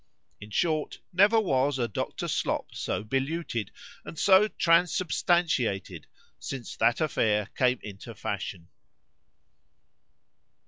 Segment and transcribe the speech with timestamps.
[0.39, 2.27] In short, never was a Dr.
[2.27, 3.69] Slop so beluted,
[4.03, 6.07] and so transubstantiated,
[6.39, 8.69] since that affair came into fashion.